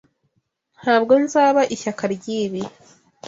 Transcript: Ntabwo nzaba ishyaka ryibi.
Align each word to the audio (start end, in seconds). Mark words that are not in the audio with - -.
Ntabwo 0.81 1.13
nzaba 1.23 1.61
ishyaka 1.75 2.03
ryibi. 2.15 2.61